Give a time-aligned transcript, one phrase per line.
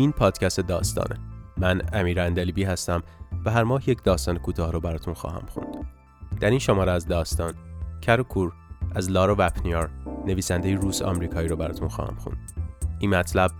[0.00, 1.20] این پادکست داستانه.
[1.56, 3.02] من امیر اندلیبی هستم
[3.44, 5.86] و هر ماه یک داستان کوتاه رو براتون خواهم خوند.
[6.40, 7.54] در این شماره از داستان
[8.02, 8.52] کر و کور
[8.94, 9.90] از لارا وپنیار
[10.26, 12.38] نویسنده روس آمریکایی رو براتون خواهم خوند.
[12.98, 13.50] این مطلب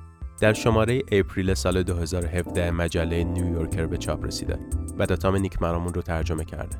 [0.40, 4.58] در شماره اپریل سال 2017 مجله نیویورکر به چاپ رسیده
[4.98, 6.78] و داتام نیک مرامون رو ترجمه کرده.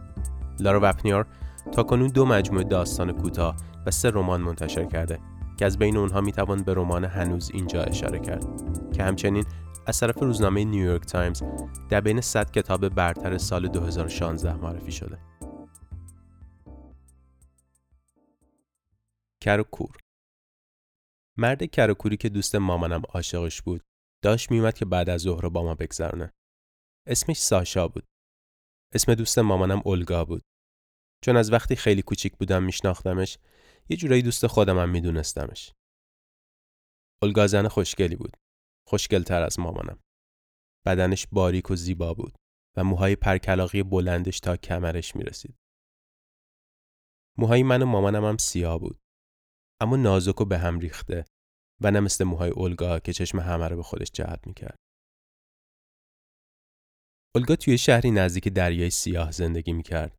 [0.61, 1.27] لارا وپنیار
[1.73, 5.19] تا کنون دو مجموعه داستان کوتاه و سه رمان منتشر کرده
[5.57, 8.47] که از بین اونها می‌توان به رمان هنوز اینجا اشاره کرد.
[9.01, 9.45] که همچنین
[9.87, 11.43] از طرف روزنامه نیویورک تایمز
[11.91, 15.19] در بین 100 کتاب برتر سال 2016 معرفی شده.
[19.71, 19.97] کور
[21.39, 23.83] مرد کر و کوری که دوست مامانم عاشقش بود
[24.25, 26.33] داشت میومد که بعد از ظهر با ما بگذرونه.
[27.09, 28.05] اسمش ساشا بود.
[28.95, 30.43] اسم دوست مامانم اولگا بود.
[31.25, 33.39] چون از وقتی خیلی کوچیک بودم میشناختمش
[33.89, 35.73] یه جورایی دوست خودمم میدونستمش.
[37.23, 38.37] اولگا زن خوشگلی بود.
[38.91, 40.01] خوشگلتر از مامانم.
[40.87, 42.35] بدنش باریک و زیبا بود
[42.77, 45.57] و موهای پرکلاقی بلندش تا کمرش می رسید.
[47.39, 48.99] موهای من و مامانم هم سیاه بود.
[49.81, 51.25] اما نازک و به هم ریخته
[51.81, 54.79] و نه مثل موهای اولگا که چشم همه رو به خودش جلب می کرد.
[57.35, 60.17] اولگا توی شهری نزدیک دریای سیاه زندگی می کرد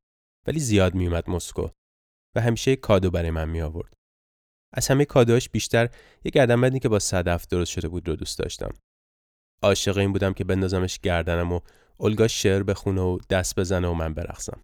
[0.47, 1.69] ولی زیاد می اومد مسکو
[2.35, 4.00] و همیشه کادو برای من می آورد.
[4.73, 5.89] از همه کادوهاش بیشتر
[6.23, 8.73] یه گردنبندی که با صدف درست شده بود رو دوست داشتم.
[9.63, 11.59] عاشق این بودم که بندازمش گردنم و
[11.97, 14.61] اولگا شعر بخونه و دست بزنه و من برقصم.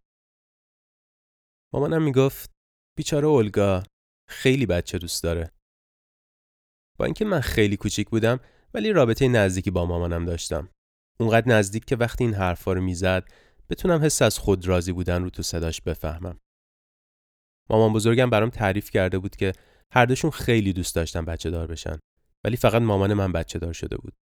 [1.73, 2.51] مامانم می‌گفت
[2.97, 3.83] بیچاره اولگا
[4.29, 5.51] خیلی بچه دوست داره.
[6.99, 8.39] با اینکه من خیلی کوچیک بودم
[8.73, 10.69] ولی رابطه نزدیکی با مامانم داشتم.
[11.19, 13.31] اونقدر نزدیک که وقتی این حرفا رو می‌زد
[13.69, 16.39] بتونم حس از خود راضی بودن رو تو صداش بفهمم.
[17.69, 19.53] مامان بزرگم برام تعریف کرده بود که
[19.93, 21.99] هر دوشون خیلی دوست داشتن بچه دار بشن
[22.43, 24.13] ولی فقط مامان من بچه دار شده بود.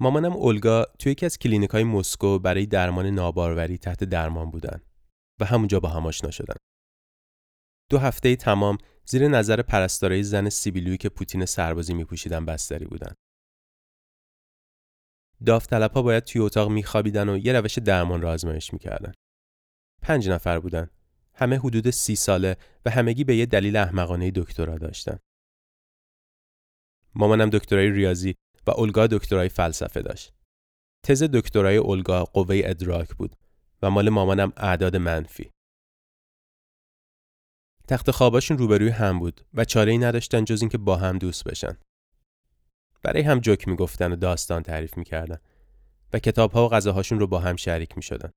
[0.00, 4.82] مامانم اولگا توی یکی از کلینیک های مسکو برای درمان ناباروری تحت درمان بودن
[5.40, 6.54] و همونجا با هم آشنا شدن.
[7.90, 13.14] دو هفته تمام زیر نظر پرستارای زن سیبیلویی که پوتین سربازی میپوشیدن بستری بودن.
[15.46, 19.12] داوطلبها باید توی اتاق میخوابیدن و یه روش درمان را آزمایش می‌کردن.
[20.02, 20.90] پنج نفر بودن
[21.42, 25.18] همه حدود سی ساله و همگی به یه دلیل احمقانه دکترا داشتن.
[27.14, 28.34] مامانم دکترای ریاضی
[28.66, 30.32] و اولگا دکترای فلسفه داشت.
[31.04, 33.36] تز دکترای اولگا قوه ادراک بود
[33.82, 35.50] و مال مامانم اعداد منفی.
[37.88, 41.78] تخت خواباشون روبروی هم بود و چاره ای نداشتن جز اینکه با هم دوست بشن.
[43.02, 45.38] برای هم جوک می‌گفتن و داستان تعریف می‌کردن
[46.12, 48.30] و کتابها و غذاهاشون رو با هم شریک می‌شدن.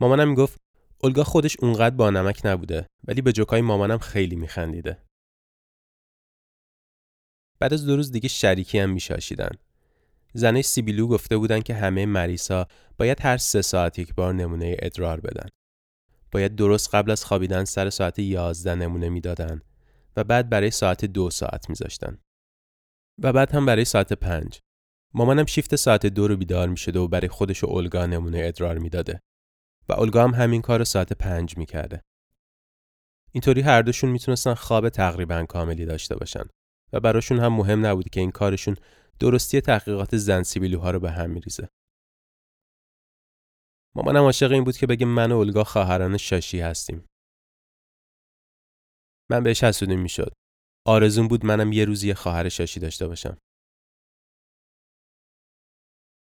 [0.00, 0.65] مامانم می‌گفت
[1.02, 5.02] اولگا خودش اونقدر با نمک نبوده ولی به جوکای مامانم خیلی میخندیده.
[7.60, 9.50] بعد از دو روز دیگه شریکی هم میشاشیدن.
[10.34, 12.66] زنه سیبیلو گفته بودن که همه مریسا
[12.98, 15.48] باید هر سه ساعت یک بار نمونه ادرار بدن.
[16.32, 19.62] باید درست قبل از خوابیدن سر ساعت یازده نمونه می‌دادن
[20.16, 22.18] و بعد برای ساعت دو ساعت میذاشتن.
[23.22, 24.60] و بعد هم برای ساعت پنج.
[25.14, 29.20] مامانم شیفت ساعت دو رو بیدار می‌شده و برای خودش و اولگا نمونه ادرار می‌داده.
[29.88, 32.02] و اولگا هم همین کار ساعت پنج می‌کرده.
[33.32, 36.44] اینطوری هر دوشون می‌تونستن خواب تقریبا کاملی داشته باشن
[36.92, 38.76] و براشون هم مهم نبود که این کارشون
[39.20, 41.68] درستی تحقیقات زن سیبیلوها رو به هم میریزه.
[43.96, 47.06] مامانم عاشق این بود که بگه من و اولگا خواهران شاشی هستیم.
[49.30, 50.32] من بهش حسودی می‌شد.
[50.86, 53.38] آرزون بود منم یه روزی خواهر شاشی داشته باشم.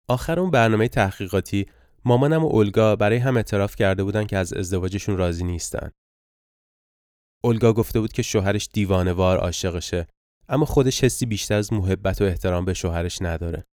[0.09, 1.71] آخر اون برنامه تحقیقاتی
[2.09, 5.91] مامانم و اولگا برای هم اعتراف کرده بودن که از ازدواجشون راضی نیستن.
[7.43, 10.07] اولگا گفته بود که شوهرش دیوانوار عاشقشه
[10.47, 13.65] اما خودش حسی بیشتر از محبت و احترام به شوهرش نداره.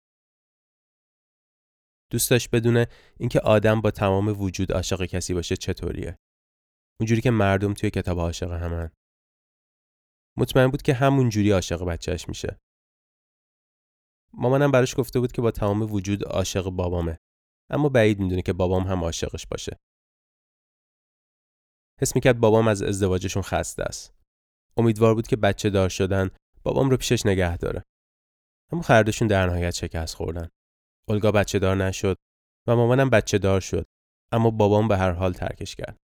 [2.12, 2.88] دوست بدونه
[3.20, 6.18] اینکه آدم با تمام وجود عاشق کسی باشه چطوریه.
[7.00, 8.92] اونجوری که مردم توی کتاب عاشق همن.
[10.38, 12.58] مطمئن بود که همون جوری عاشق بچهش میشه.
[14.34, 17.18] مامانم براش گفته بود که با تمام وجود عاشق بابامه.
[17.70, 19.78] اما بعید می‌دونه که بابام هم عاشقش باشه.
[22.02, 24.14] حس می‌کرد بابام از ازدواجشون خسته است.
[24.78, 26.30] امیدوار بود که بچه دار شدن
[26.64, 27.84] بابام رو پیشش نگه داره.
[28.72, 30.50] اما خردشون در نهایت شکست خوردن.
[31.08, 32.18] اولگا بچه دار نشد
[32.68, 33.86] و مامانم بچه دار شد
[34.32, 35.98] اما بابام به هر حال ترکش کرد.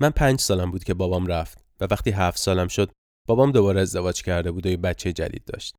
[0.00, 2.92] من پنج سالم بود که بابام رفت و وقتی هفت سالم شد
[3.28, 5.76] بابام دوباره ازدواج کرده بود و یه بچه جدید داشت.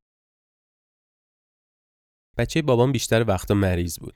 [2.38, 4.14] بچه بابام بیشتر وقتا مریض بود.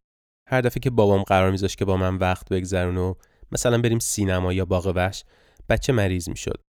[0.49, 3.15] هر دفعه که بابام قرار میذاشت که با من وقت بگذرونه و
[3.53, 5.25] مثلا بریم سینما یا باغ وحش
[5.69, 6.63] بچه مریض می‌شد.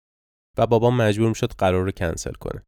[0.59, 2.63] و بابام مجبور می‌شد قرار رو کنسل کنه.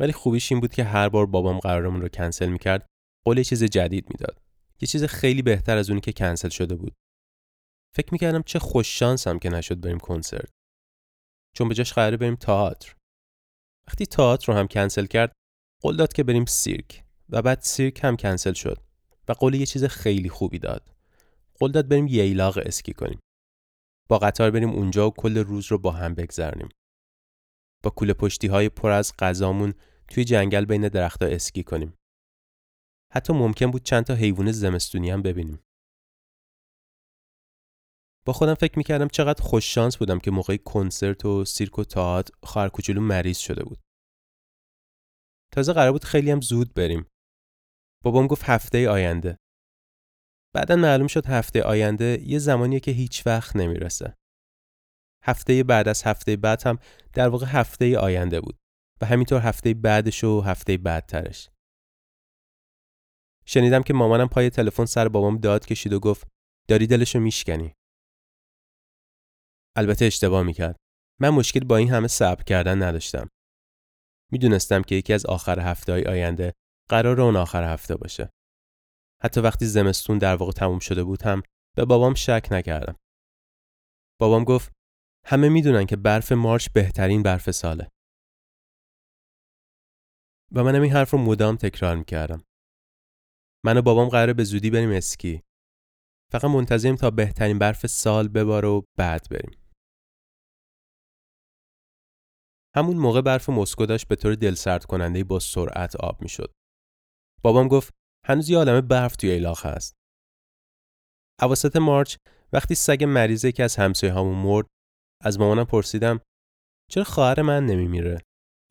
[0.00, 2.86] ولی خوبیش این بود که هر بار بابام قرارمون رو کنسل می‌کرد
[3.26, 4.42] قول چیز جدید می‌داد.
[4.80, 6.94] یه چیز خیلی بهتر از اونی که کنسل شده بود.
[7.96, 10.50] فکر می‌کردم چه خوش شانسم که نشد بریم کنسرت.
[11.56, 12.96] چون به جاش قراره بریم تئاتر.
[13.88, 15.32] وقتی تئاتر رو هم کنسل کرد
[15.82, 18.82] قول داد که بریم سیرک و بعد سیرک هم کنسل شد
[19.28, 20.94] و قول یه چیز خیلی خوبی داد.
[21.54, 23.20] قول داد بریم ییلاق اسکی کنیم.
[24.08, 26.68] با قطار بریم اونجا و کل روز رو با هم بگذرنیم.
[27.82, 29.74] با کوله پشتی های پر از غذامون
[30.08, 31.94] توی جنگل بین درختها اسکی کنیم.
[33.12, 35.60] حتی ممکن بود چند تا حیوان زمستونی هم ببینیم.
[38.26, 42.34] با خودم فکر می‌کردم چقدر خوش شانس بودم که موقع کنسرت و سیرک و تئاتر
[42.42, 43.78] خواهر مریض شده بود.
[45.52, 47.06] تازه قرار بود خیلی هم زود بریم.
[48.08, 49.38] بابام گفت هفته آینده.
[50.54, 54.14] بعدا معلوم شد هفته آینده یه زمانیه که هیچ وقت نمی‌رسه.
[55.24, 56.78] هفته بعد از هفته بعد هم
[57.12, 58.56] در واقع هفته آینده بود
[59.00, 61.50] و همینطور هفته بعدش و هفته بعدترش.
[63.46, 66.28] شنیدم که مامانم پای تلفن سر بابام داد کشید و گفت
[66.68, 67.74] داری دلشو میشکنی.
[69.76, 70.76] البته اشتباه می‌کرد.
[71.20, 73.28] من مشکل با این همه صبر کردن نداشتم.
[74.32, 76.52] می‌دونستم که یکی از آخر هفته های آینده
[76.88, 78.30] قرار اون آخر هفته باشه.
[79.22, 81.42] حتی وقتی زمستون در واقع تموم شده بود هم
[81.76, 82.96] به بابام شک نکردم.
[84.20, 84.72] بابام گفت
[85.26, 87.88] همه می‌دونن که برف مارچ بهترین برف ساله.
[90.52, 92.42] و منم این حرف رو مدام تکرار می‌کردم.
[93.64, 95.42] من و بابام قراره به زودی بریم اسکی.
[96.32, 99.60] فقط منتظریم تا بهترین برف سال بباره و بعد بریم.
[102.76, 106.57] همون موقع برف مسکو داشت به طور دلسرد کننده با سرعت آب می‌شد.
[107.42, 107.94] بابام گفت
[108.26, 109.94] هنوز یه عالمه برف توی ایلاخ هست.
[111.42, 112.16] اواسط مارچ
[112.52, 114.66] وقتی سگ مریضه که از همسایه همون مرد
[115.24, 116.20] از مامانم پرسیدم
[116.90, 118.18] چرا خواهر من نمیمیره؟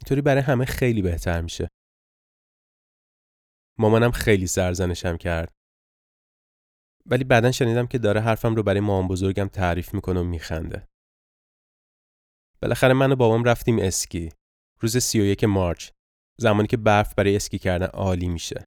[0.02, 1.68] اینطوری برای همه خیلی بهتر میشه.
[3.80, 5.54] مامانم خیلی سرزنشم کرد.
[7.06, 10.88] ولی بعدا شنیدم که داره حرفم رو برای مامان بزرگم تعریف می‌کنه و میخنده.
[12.62, 14.30] بالاخره من و بابام رفتیم اسکی.
[14.80, 15.92] روز 31 مارچ.
[16.40, 18.66] زمانی که برف برای اسکی کردن عالی میشه.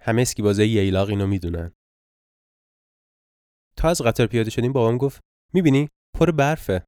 [0.00, 1.72] همه اسکی بازه ییلاق اینو می‌دونن.
[3.76, 5.20] تا از قطار پیاده شدیم بابام گفت
[5.54, 6.84] می‌بینی پر برفه.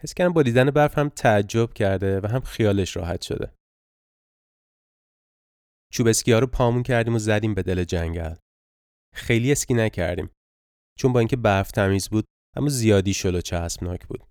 [0.00, 3.54] حس کردم با دیدن برف هم تعجب کرده و هم خیالش راحت شده.
[5.92, 8.34] چوب اسکی ها رو پامون کردیم و زدیم به دل جنگل.
[9.14, 10.30] خیلی اسکی نکردیم.
[10.98, 12.24] چون با اینکه برف تمیز بود
[12.56, 14.24] اما زیادی شل و چسبناک بود.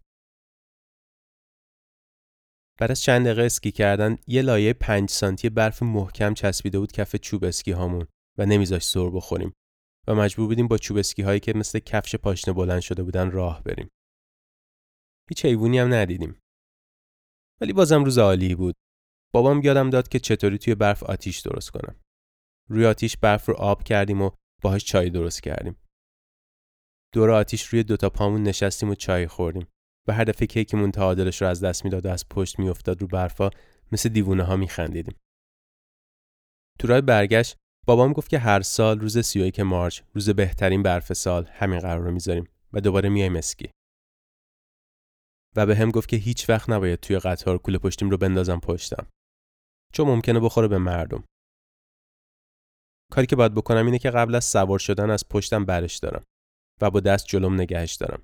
[2.78, 7.16] بعد از چند دقیقه اسکی کردن یه لایه پنج سانتی برف محکم چسبیده بود کف
[7.16, 8.08] چوب اسکی هامون
[8.38, 9.54] و نمیذاش سر بخوریم
[10.08, 13.64] و مجبور بودیم با چوب اسکی هایی که مثل کفش پاشنه بلند شده بودن راه
[13.64, 13.90] بریم.
[15.30, 16.40] هیچ حیوانی هم ندیدیم.
[17.62, 18.76] ولی بازم روز عالی بود.
[19.34, 21.96] بابام یادم داد که چطوری توی برف آتیش درست کنم.
[22.70, 24.32] روی آتیش برف رو آب کردیم و
[24.62, 25.78] باهاش چای درست کردیم.
[27.14, 29.68] دور آتیش روی دوتا پامون نشستیم و چای خوردیم
[30.08, 33.50] و هر دفعه کیکمون تعادلش رو از دست می‌داد و از پشت میافتاد رو برفا
[33.92, 35.16] مثل دیوونه ها میخندیدیم.
[36.80, 37.56] تو راه برگشت
[37.88, 42.12] بابام گفت که هر سال روز 31 مارچ روز بهترین برف سال همین قرار رو
[42.12, 43.72] می‌ذاریم و دوباره میایم اسکی.
[45.56, 49.08] و به هم گفت که هیچ وقت نباید توی قطار کوله پشتیم رو بندازم پشتم.
[49.94, 51.24] چون ممکنه بخوره به مردم.
[53.12, 56.24] کاری که باید بکنم اینه که قبل از سوار شدن از پشتم برش دارم.
[56.82, 58.24] و با دست جلوم نگهش دارم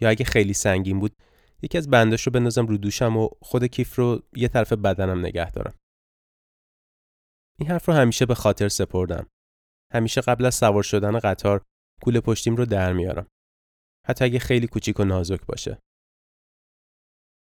[0.00, 1.16] یا اگه خیلی سنگین بود
[1.62, 5.50] یکی از بندش رو بندازم رو دوشم و خود کیف رو یه طرف بدنم نگه
[5.50, 5.74] دارم.
[7.58, 9.26] این حرف رو همیشه به خاطر سپردم.
[9.92, 11.64] همیشه قبل از سوار شدن قطار
[12.02, 13.26] کوله پشتیم رو در میارم.
[14.06, 15.78] حتی اگه خیلی کوچیک و نازک باشه.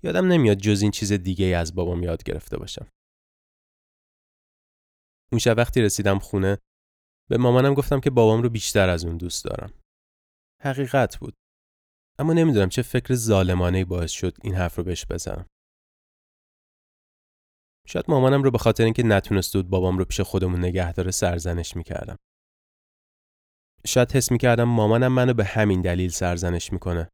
[0.02, 2.88] یادم نمیاد جز این چیز دیگه ای از بابام یاد گرفته باشم.
[5.32, 6.58] اون شب وقتی رسیدم خونه
[7.30, 9.72] به مامانم گفتم که بابام رو بیشتر از اون دوست دارم.
[10.62, 11.34] حقیقت بود.
[12.18, 15.46] اما نمی‌دونم چه فکر ظالمانه باعث شد این حرف رو بهش بزنم.
[17.86, 21.76] شاید مامانم رو به خاطر اینکه نتونست بود بابام رو پیش خودمون نگه داره سرزنش
[21.76, 22.16] می‌کردم.
[23.86, 27.08] شاید حس می‌کردم مامانم منو به همین دلیل سرزنش می‌کنه.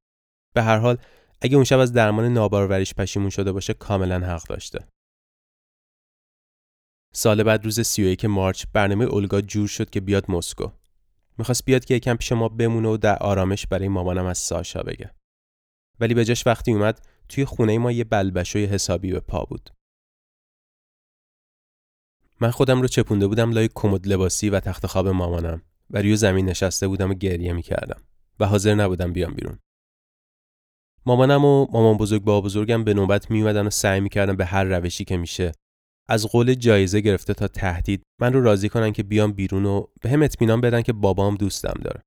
[0.55, 0.99] به هر حال
[1.43, 4.89] اگه اون شب از درمان ناباروریش پشیمون شده باشه کاملا حق داشته.
[7.15, 10.82] سال بعد روز 31 مارچ برنامه اولگا جور شد که بیاد مسکو.
[11.39, 15.15] می‌خواست بیاد که یکم پیش ما بمونه و در آرامش برای مامانم از ساشا بگه.
[16.01, 19.71] ولی به جاش وقتی اومد توی خونه ما یه بلبشوی حسابی به پا بود.
[22.41, 26.49] من خودم رو چپونده بودم لای کمد لباسی و تخت خواب مامانم و روی زمین
[26.49, 28.03] نشسته بودم و گریه می‌کردم
[28.41, 29.59] و حاضر نبودم بیام بیرون.
[31.07, 35.05] مامانم و مامان بزرگ با بزرگم به نوبت میومدن و سعی می‌کردن به هر روشی
[35.05, 35.53] که میشه
[36.09, 40.11] از قول جایزه گرفته تا تهدید من رو راضی کنن که بیام بیرون و به
[40.11, 42.03] هم اطمینان بدن که بابام دوستم داره.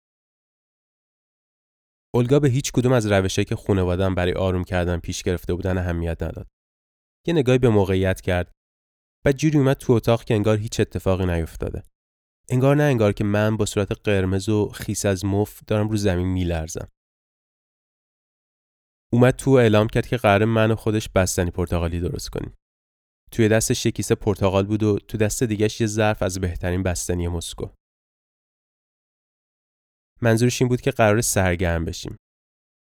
[2.13, 6.23] اولگا به هیچ کدوم از روشهایی که خانواده‌ام برای آروم کردن پیش گرفته بودن اهمیت
[6.23, 6.47] نداد.
[7.27, 8.51] یه نگاهی به موقعیت کرد.
[9.25, 11.83] بعد جوری اومد تو اتاق که انگار هیچ اتفاقی نیفتاده.
[12.49, 16.27] انگار نه انگار که من با صورت قرمز و خیس از مف دارم رو زمین
[16.27, 16.87] میلرزم.
[19.13, 22.53] اومد تو اعلام کرد که قرار من و خودش بستنی پرتغالی درست کنیم.
[23.35, 27.27] توی دستش یک کیسه پرتغال بود و تو دست دیگهش یه ظرف از بهترین بستنی
[27.27, 27.69] مسکو.
[30.21, 32.17] منظورش این بود که قرار سرگرم بشیم.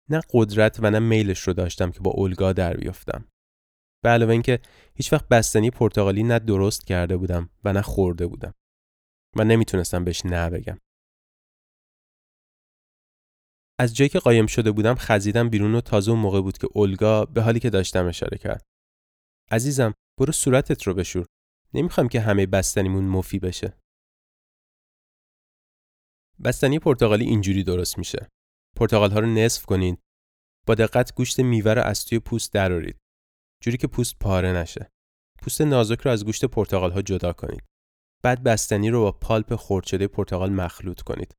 [0.09, 3.25] نه قدرت و نه میلش رو داشتم که با اولگا در بیافتم.
[4.03, 4.59] به علاوه اینکه
[4.95, 8.53] هیچ وقت بستنی پرتغالی نه درست کرده بودم و نه خورده بودم.
[9.35, 10.77] و نمی‌تونستم بهش نه بگم.
[13.79, 17.25] از جایی که قایم شده بودم خزیدم بیرون و تازه اون موقع بود که اولگا
[17.25, 18.65] به حالی که داشتم اشاره کرد.
[19.51, 21.25] عزیزم برو صورتت رو بشور.
[21.73, 23.77] نمی‌خوام که همه بستنیمون مفی بشه.
[26.43, 28.27] بستنی پرتغالی اینجوری درست میشه.
[28.75, 29.99] پرتغال ها رو نصف کنید.
[30.67, 32.97] با دقت گوشت میوه رو از توی پوست درارید.
[33.63, 34.89] جوری که پوست پاره نشه.
[35.41, 37.63] پوست نازک رو از گوشت پرتغال ها جدا کنید.
[38.23, 41.35] بعد بستنی رو با پالپ خرد شده پرتغال مخلوط کنید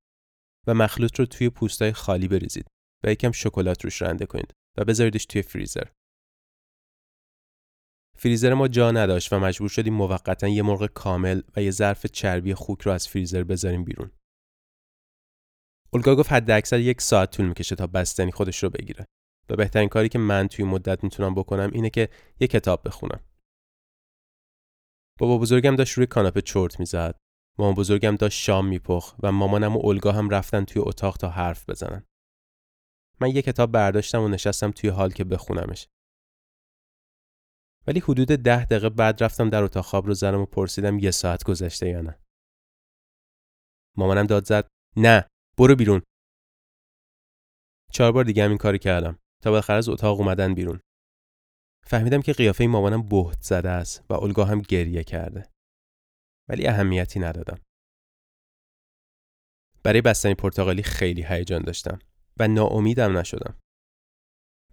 [0.67, 2.67] و مخلوط رو توی پوستای خالی بریزید
[3.05, 5.89] و یکم شکلات روش رنده کنید و بذاریدش توی فریزر.
[8.23, 12.55] فریزر ما جا نداشت و مجبور شدیم موقتا یه مرغ کامل و یه ظرف چربی
[12.55, 14.11] خوک رو از فریزر بذاریم بیرون.
[15.93, 19.07] اولگا گفت حد اکثر یک ساعت طول می‌کشه تا بستنی خودش رو بگیره
[19.49, 22.09] و بهترین کاری که من توی مدت می‌تونم بکنم اینه که
[22.41, 23.21] یه کتاب بخونم.
[25.19, 27.17] بابا بزرگم داشت روی کاناپه چرت می‌زد.
[27.59, 31.71] مامان بزرگم داشت شام میپخ و مامانم و اولگا هم رفتن توی اتاق تا حرف
[31.71, 32.05] بزنن.
[33.21, 35.89] من یه کتاب برداشتم و نشستم توی حال که بخونمش.
[37.91, 41.45] ولی حدود ده دقیقه بعد رفتم در اتاق خواب رو زدم و پرسیدم یه ساعت
[41.45, 42.19] گذشته یا نه.
[43.97, 45.27] مامانم داد زد نه
[45.59, 46.03] برو بیرون.
[47.93, 50.81] چهار بار دیگه هم این کاری کردم تا بالاخره از اتاق اومدن بیرون.
[51.87, 55.51] فهمیدم که قیافه مامانم بهت زده است و الگاه هم گریه کرده.
[56.49, 57.59] ولی اهمیتی ندادم.
[59.83, 61.99] برای بستنی پرتغالی خیلی هیجان داشتم
[62.37, 63.59] و ناامیدم نشدم.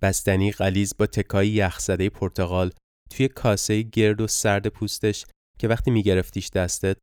[0.01, 2.71] بستنی غلیز با تکایی یخزده پرتغال
[3.09, 5.25] توی کاسه گرد و سرد پوستش
[5.59, 6.97] که وقتی میگرفتیش دستت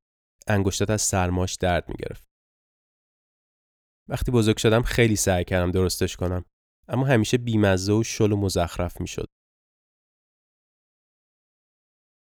[0.47, 2.25] انگشتات از سرماش درد می‌گرفت.
[4.09, 6.45] وقتی بزرگ شدم خیلی سعی کردم درستش کنم
[6.89, 9.27] اما همیشه بیمزه و شل و مزخرف می‌شد.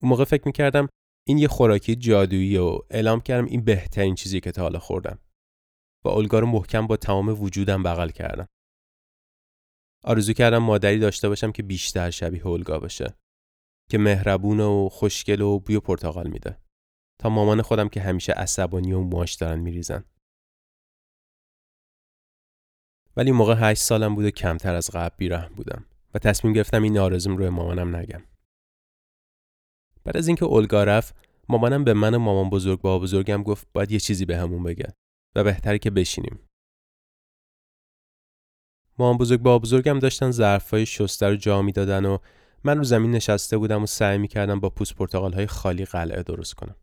[0.02, 0.88] اون موقع فکر می‌کردم
[1.28, 5.20] این یه خوراکی جادویی و اعلام کردم این بهترین چیزی که تا حالا خوردم.
[6.06, 8.48] و الگا رو محکم با تمام وجودم بغل کردم.
[10.04, 13.18] آرزو کردم مادری داشته باشم که بیشتر شبیه الگا بشه.
[13.90, 16.58] که مهربون و خوشگل و بوی پرتقال میده.
[17.20, 20.04] تا مامان خودم که همیشه عصبانی و ماش دارن میریزن.
[23.16, 27.00] ولی موقع هشت سالم بود و کمتر از قبل بیرحم بودم و تصمیم گرفتم این
[27.00, 28.24] آرزوم روی مامانم نگم.
[30.04, 31.16] بعد از اینکه اولگا رفت
[31.50, 34.94] مامانم به من و مامان بزرگ با بزرگم گفت باید یه چیزی به همون بگه
[35.36, 36.40] و بهتره که بشینیم.
[39.00, 42.18] مامان بزرگ با بزرگم داشتن ظرفای شسته رو جا می‌دادن و
[42.68, 46.54] من رو زمین نشسته بودم و سعی می‌کردم با پوست پرتقال های خالی قلعه درست
[46.54, 46.76] کنم.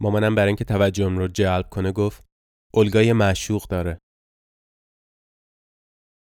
[0.00, 2.24] مامانم برای اینکه توجهم رو جلب کنه گفت
[2.74, 3.98] اولگای معشوق داره.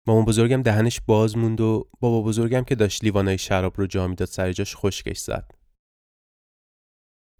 [0.07, 4.27] مامان بزرگم دهنش باز موند و بابا بزرگم که داشت لیوانای شراب رو جا می‌داد
[4.27, 5.51] سر جاش خشکش زد.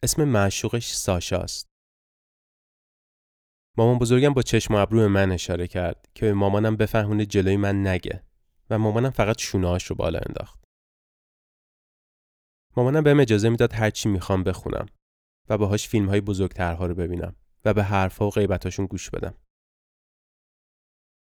[0.03, 1.67] اسم معشوقش ساشاست.
[3.77, 8.26] مامان بزرگم با چشم و ابرو من اشاره کرد که مامانم بفهمونه جلوی من نگه
[8.69, 10.63] و مامانم فقط شونهاش رو بالا انداخت.
[12.77, 14.85] مامانم بهم اجازه می‌داد هر چی می‌خوام بخونم
[15.49, 19.37] و باهاش فیلم های بزرگترها رو ببینم و به حرفها و غیبتاشون گوش بدم.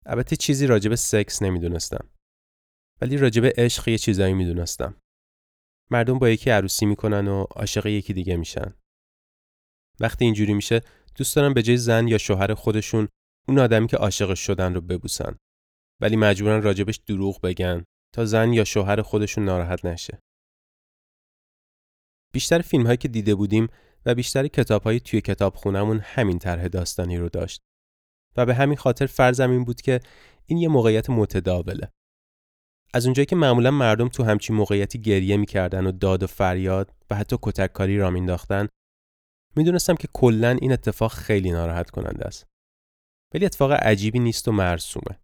[0.06, 2.10] البته چیزی راجب سکس نمی‌دونستم.
[3.02, 4.98] ولی راجب عشق یه چیزایی می‌دونستم.
[5.92, 8.74] مردم با یکی عروسی می‌کنن و عاشق یکی دیگه میشن.
[10.00, 10.82] وقتی اینجوری میشه
[11.16, 13.08] دوست دارم به جای زن یا شوهر خودشون
[13.48, 15.38] اون آدمی که عاشقش شدن رو ببوسن.
[16.02, 17.84] ولی مجبورن راجبش دروغ بگن
[18.16, 20.20] تا زن یا شوهر خودشون ناراحت نشه.
[22.34, 23.68] بیشتر فیلم هایی که دیده بودیم
[24.06, 27.62] و بیشتر کتاب های توی کتاب خونمون همین طرح داستانی رو داشت.
[28.38, 30.00] و به همین خاطر فرضم این بود که
[30.46, 31.92] این یه موقعیت متداوله.
[32.94, 37.16] از اونجایی که معمولا مردم تو همچین موقعیتی گریه می‌کردن و داد و فریاد و
[37.16, 38.68] حتی کتککاری را مینداختن
[39.56, 42.48] می‌دونستم که کلا این اتفاق خیلی ناراحت کننده است.
[43.34, 45.20] ولی اتفاق عجیبی نیست و مرسومه.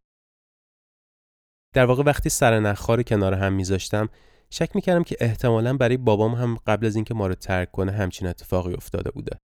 [1.74, 4.10] در واقع وقتی سر نخار کنار هم میذاشتم
[4.50, 8.28] شک می‌کردم که احتمالا برای بابام هم قبل از اینکه ما رو ترک کنه همچین
[8.28, 9.40] اتفاقی افتاده بوده.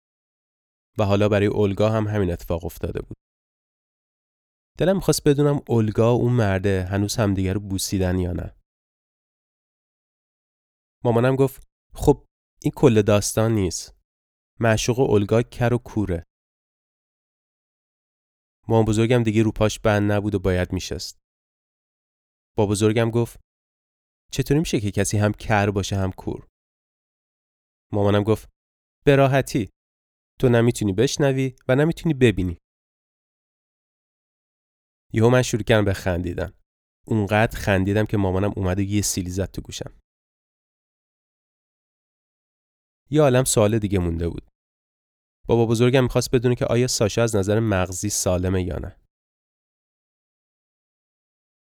[0.97, 3.17] و حالا برای اولگا هم همین اتفاق افتاده بود.
[4.77, 8.55] دلم می‌خواست بدونم اولگا و اون مرده هنوز همدیگه رو بوسیدن یا نه.
[11.03, 12.25] مامانم گفت خب
[12.61, 13.95] این کل داستان نیست.
[14.59, 16.23] معشوق اولگا کر و کوره.
[18.67, 21.22] مامان بزرگم دیگه رو پاش بند نبود و باید میشست.
[22.57, 23.39] با بزرگم گفت
[24.31, 26.47] چطوری میشه که کسی هم کر باشه هم کور؟
[27.93, 28.49] مامانم گفت
[29.05, 29.69] به راحتی.
[30.39, 32.57] تو نمی‌تونی بشنوی و نمی‌تونی ببینی.
[35.13, 36.53] یهو من شروع کردم به خندیدن.
[37.07, 39.99] اونقدر خندیدم که مامانم اومد و یه سیلی زد تو گوشم.
[43.11, 44.49] یه عالم سوال دیگه مونده بود.
[45.47, 48.99] بابا بزرگم می‌خواست بدونه که آیا ساشا از نظر مغزی سالمه یا نه.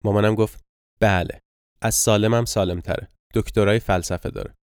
[0.03, 0.63] مامانم گفت
[1.03, 1.39] بله
[1.81, 4.55] از سالمم سالم تره دکترای فلسفه داره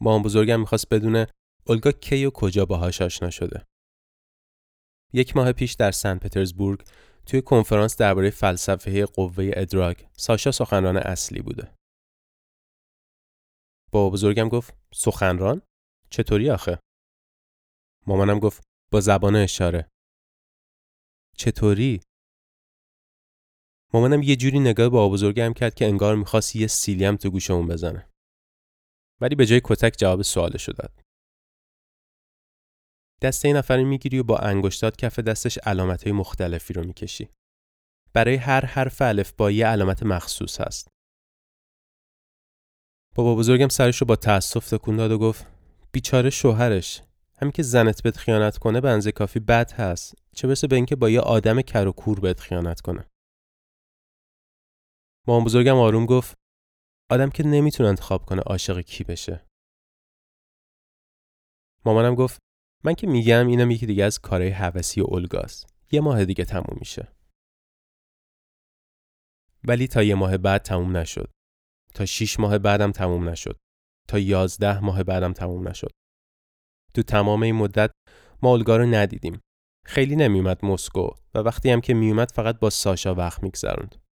[0.00, 1.26] مامان بزرگم می‌خواست بدونه
[1.66, 3.66] اولگا کی و کجا باهاش آشنا شده
[5.12, 6.84] یک ماه پیش در سن پترزبورگ
[7.26, 11.74] توی کنفرانس درباره فلسفه قوه ادراک ساشا سخنران اصلی بوده.
[13.92, 15.62] با بزرگم گفت سخنران؟
[16.10, 16.78] چطوری آخه؟
[18.06, 19.88] مامانم گفت با زبان اشاره.
[21.36, 22.00] چطوری؟
[23.94, 28.08] مامانم یه جوری نگاه با بزرگم کرد که انگار می‌خواست یه سیلیم تو گوشمون بزنه.
[29.20, 31.00] ولی به جای کتک جواب سوالشو داد.
[33.22, 37.28] دست این نفر می‌گیری و با انگشتات کف دستش علامت های مختلفی رو می‌کشی.
[38.12, 40.88] برای هر حرف الف با یه علامت مخصوص هست.
[43.14, 45.46] بابا بزرگم سرش رو با تأسف تکون داد و گفت
[45.92, 47.02] بیچاره شوهرش
[47.40, 51.10] همین که زنت بهت خیانت کنه به کافی بد هست چه برسه به اینکه با
[51.10, 53.04] یه آدم کر و کور بهت خیانت کنه
[55.28, 56.34] مامان بزرگم آروم گفت
[57.10, 59.46] آدم که نمی‌تونه انتخاب کنه عاشق کی بشه.
[61.84, 62.38] مامانم گفت
[62.84, 67.12] من که میگم اینم یکی دیگه از کارهای هوسی اولگاست یه ماه دیگه تموم میشه.
[69.64, 71.30] ولی تا یه ماه بعد تموم نشد.
[71.94, 73.56] تا شیش ماه بعدم تموم نشد.
[74.08, 75.90] تا یازده ماه بعدم تموم نشد.
[76.94, 77.90] تو تمام این مدت
[78.42, 79.40] ما اولگا رو ندیدیم.
[79.86, 84.07] خیلی نمیومد مسکو و وقتی هم که میومد فقط با ساشا وقت میگذروند.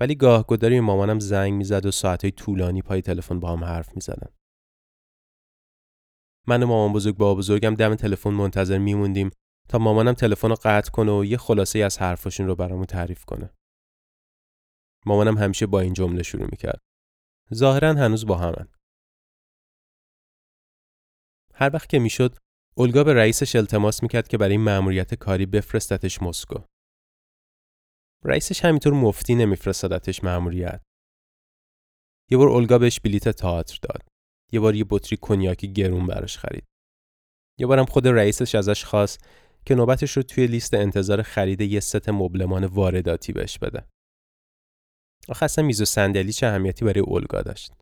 [0.00, 4.32] ولی گاه گداری مامانم زنگ می‌زد و ساعتهای طولانی پای تلفن با هم حرف می‌زدن
[6.48, 9.30] من و مامان بزرگ با بزرگم دم تلفن منتظر میموندیم
[9.68, 13.50] تا مامانم تلفن رو قطع کنه و یه خلاصه از حرفاشون رو برامون تعریف کنه.
[15.06, 16.80] مامانم همیشه با این جمله شروع می‌کرد.
[17.54, 18.68] ظاهرا هنوز با همن.
[21.54, 22.36] هر وقت که می‌شد
[22.76, 26.58] اولگا به رئیسش التماس می‌کرد که برای مأموریت کاری بفرستتش مسکو.
[28.26, 30.82] رئیسش همینطور مفتی نمیفرستادتش مأموریت.
[32.30, 34.02] یه بار اولگا بهش بلیت تئاتر داد.
[34.52, 36.64] یه بار یه بطری کنیاکی گرون براش خرید.
[37.58, 39.28] یه بارم خود رئیسش ازش خواست
[39.66, 43.88] که نوبتش رو توی لیست انتظار خرید یه ست مبلمان وارداتی بهش بده.
[45.28, 47.72] آخه اصلا میز و صندلی چه اهمیتی برای اولگا داشت.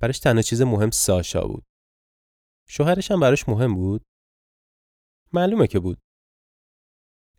[0.00, 1.64] براش تنها چیز مهم ساشا بود.
[2.68, 4.02] شوهرش هم براش مهم بود.
[5.32, 5.98] معلومه که بود.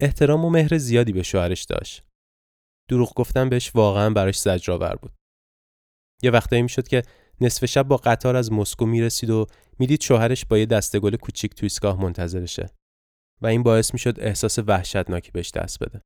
[0.02, 2.04] احترام و مهر زیادی به شوهرش داشت.
[2.90, 5.12] دروغ گفتن بهش واقعا براش زجرآور بود.
[6.24, 7.04] یه وقتایی می‌شد که
[7.42, 9.46] نصف شب با قطار از مسکو می‌رسید و
[9.80, 12.66] می‌دید شوهرش با یه دسته گل کوچیک تو ایستگاه منتظرشه
[13.42, 16.02] و این باعث می‌شد احساس وحشتناکی بهش دست بده.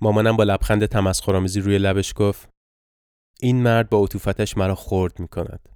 [0.00, 2.48] مامانم با لبخند تمسخرآمیزی روی لبش گفت
[3.40, 5.68] این مرد با عطوفتش مرا خورد می‌کند.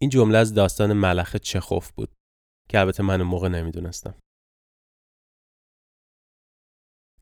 [0.00, 2.14] این جمله از داستان ملخ چخوف بود
[2.68, 4.18] که البته من موقع نمی‌دونستم.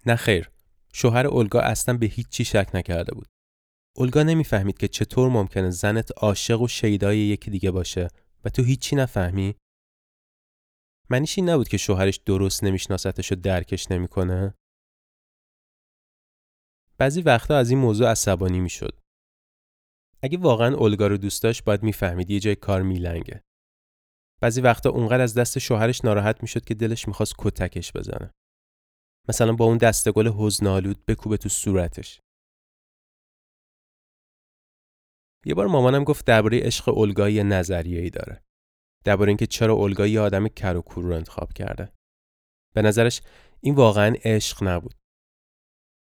[0.06, 0.50] نه خیر
[0.92, 3.26] شوهر اولگا اصلا به هیچ چی شک نکرده بود.
[3.96, 8.08] اولگا نمی‌فهمید که چطور ممکنه زنت عاشق و شیدای یکی دیگه باشه
[8.44, 9.54] و تو هیچی نفهمی؟
[11.10, 14.54] منیش این نبود که شوهرش درست نمیشناستش و درکش نمی‌کنه؟
[16.98, 19.00] بعضی وقتا از این موضوع عصبانی می‌شد.
[20.22, 23.42] اگه واقعا اولگا رو دوست داشت باید می‌فهمید یه جای کار میلنگه.
[24.40, 28.30] بعضی وقتا اونقدر از دست شوهرش ناراحت می‌شد که دلش می‌خواست کتکش بزنه.
[29.28, 32.20] مثلا با اون دستگل حزنالود بکوبه تو صورتش.
[35.46, 38.42] یه بار مامانم گفت درباره عشق اولگا یه نظریه‌ای داره.
[39.04, 41.92] درباره اینکه چرا اولگا یه آدم کر و کور رو انتخاب کرده.
[42.74, 43.20] به نظرش
[43.60, 44.94] این واقعا عشق نبود.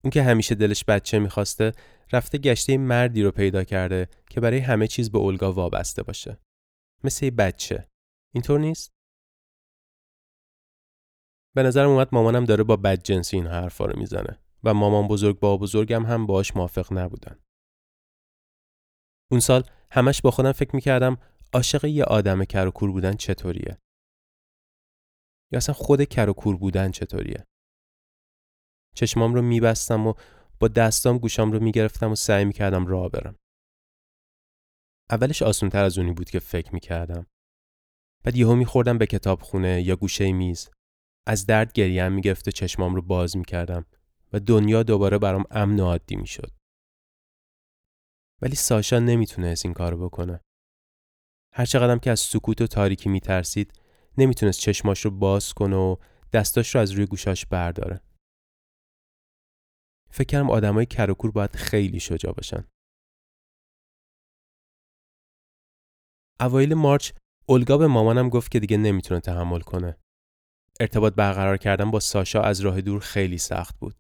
[0.03, 1.71] اون که همیشه دلش بچه می‌خواسته
[2.11, 6.37] رفته گشته مردی رو پیدا کرده که برای همه چیز به اولگا وابسته باشه.
[7.03, 7.87] مثل یه بچه.
[8.33, 8.94] اینطور نیست؟
[11.55, 15.57] به نظرم اومد مامانم داره با بدجنسی این حرفا رو می‌زنه و مامان بزرگ با
[15.57, 17.39] بزرگم هم باش موافق نبودن.
[19.31, 21.17] اون سال همش با خودم فکر می‌کردم
[21.53, 23.77] عاشق یه آدم کر و کور بودن چطوریه؟
[25.51, 27.45] یا اصلا خود کر و کور بودن چطوریه؟
[28.95, 30.13] چشمام رو میبستم و
[30.59, 33.35] با دستام گوشام رو می‌گرفتم و سعی می‌کردم راه برم.
[35.09, 37.27] اولش آسونتر از اونی بود که فکر می‌کردم.
[38.23, 40.69] بعد یهو میخوردم به کتاب خونه یا گوشه میز.
[41.27, 43.85] از درد گریم می‌گرفت و چشمام رو باز می‌کردم
[44.33, 46.51] و دنیا دوباره برام امن و عادی می‌شد.
[48.41, 50.39] ولی ساشا نمی‌تونست این کارو بکنه.
[51.53, 53.81] هر چقدرم که از سکوت و تاریکی میترسید
[54.17, 55.95] نمی‌تونست چشماش رو باز کنه و
[56.33, 58.01] دستاش رو از روی گوشاش برداره.
[60.09, 62.67] فکر کردم آدمای کروکور باید خیلی شجاع باشن.
[66.39, 67.11] اوایل مارچ
[67.45, 69.97] اولگا به مامانم گفت که دیگه نمی‌تونه تحمل کنه.
[70.79, 73.95] ارتباط برقرار کردن با ساشا از راه دور خیلی سخت بود.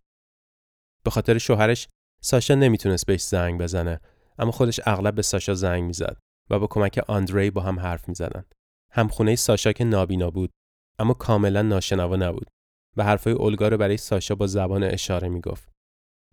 [1.03, 1.87] به خاطر شوهرش
[2.21, 3.99] ساشا نمی‌تونست بهش زنگ بزنه
[4.39, 6.17] اما خودش اغلب به ساشا زنگ می‌زد
[6.49, 8.45] و با کمک آندری با هم حرف می‌زدن.
[8.91, 10.51] همخونه ساشا که نابینا بود
[10.99, 12.49] اما کاملا ناشنوا نبود
[12.97, 15.69] و حرفای اولگا رو برای ساشا با زبان اشاره می‌گفت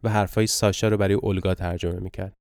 [0.03, 2.35] و حرفای ساشا رو برای اولگا ترجمه می‌کرد.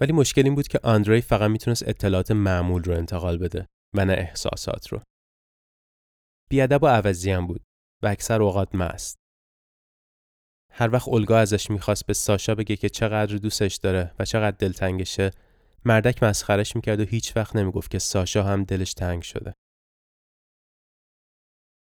[0.00, 4.12] ولی مشکل این بود که آندری فقط می‌تونست اطلاعات معمول رو انتقال بده و نه
[4.12, 5.00] احساسات رو.
[6.50, 7.62] بیادب و عوضی هم بود
[8.02, 9.18] و اکثر اوقات مست.
[10.72, 15.30] هر وقت اولگا ازش می‌خواست به ساشا بگه که چقدر دوستش داره و چقدر دلتنگشه
[15.84, 19.54] مردک مسخرش می‌کرد و هیچ وقت نمی‌گفت که ساشا هم دلش تنگ شده.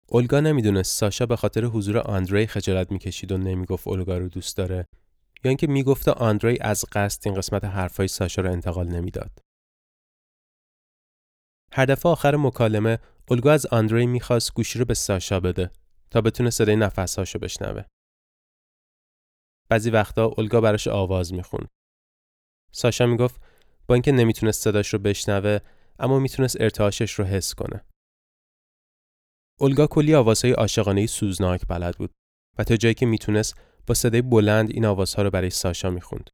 [0.08, 4.86] اولگا نمی‌دونست ساشا به خاطر حضور آندری خجالت می‌کشید و نمی‌گفت اولگا رو دوست داره
[5.44, 9.38] یا اینکه می‌گفته آندری از قصد این قسمت حرفای ساشا رو انتقال نمی‌داد.
[11.72, 12.98] هر دفعه آخر مکالمه
[13.28, 15.70] اولگا از آندری می‌خواست گوشی رو به ساشا بده
[16.10, 17.84] تا بتونه صدای نفسهاشو بشنوه.
[19.68, 21.68] بعضی وقتا اولگا براش آواز می‌خوند.
[22.72, 23.40] ساشا می‌گفت
[23.86, 25.58] با اینکه نمی‌تونست صداش رو بشنوه
[25.98, 27.84] اما می‌تونست ارتعاشش رو حس کنه.
[29.60, 32.12] اولگا کلی آوازهای عاشقانه سوزناک بلد بود
[32.58, 36.30] و تا جایی که می‌تونست با صدای بلند این آوازها رو برای ساشا می‌خوند.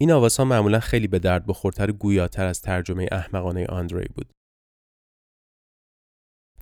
[0.00, 4.32] این آوازها معمولا خیلی به درد بخورتر و گویاتر از ترجمه احمقانه آندری بود.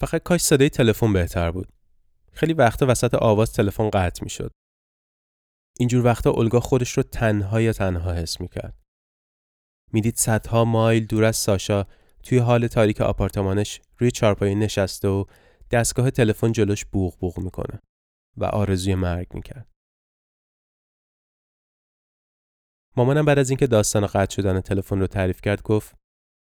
[0.01, 1.69] فقط کاش صدای تلفن بهتر بود.
[2.33, 4.51] خیلی وقتا وسط آواز تلفن قطع می‌شد.
[5.79, 8.75] اینجور وقتا اولگا خودش رو تنها یا تنها حس می‌کرد.
[9.93, 11.87] می‌دید صدها مایل دور از ساشا
[12.23, 15.25] توی حال تاریک آپارتمانش روی چارپایی نشسته و
[15.71, 17.81] دستگاه تلفن جلوش بوغ بوغ می‌کنه
[18.37, 19.67] و آرزوی مرگ می‌کرد.
[22.97, 25.95] مامانم بعد از اینکه داستان قطع شدن تلفن رو تعریف کرد گفت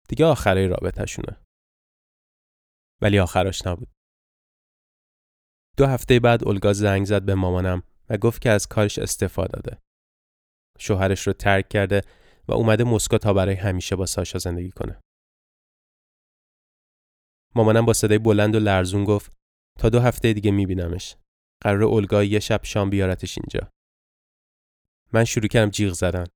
[0.08, 1.36] دیگه آخره رابطهشونه.
[3.02, 3.88] ولی آخرش نبود.
[5.76, 9.78] دو هفته بعد اولگا زنگ زد به مامانم و گفت که از کارش استفاده داده.
[10.78, 12.02] شوهرش رو ترک کرده
[12.48, 15.00] و اومده مسکو تا برای همیشه با ساشا زندگی کنه.
[17.54, 19.36] مامانم با صدای بلند و لرزون گفت
[19.78, 21.16] تا دو هفته دیگه میبینمش.
[21.62, 23.72] قرار اولگا یه شب شام بیارتش اینجا.
[25.12, 26.26] من شروع کردم جیغ زدن.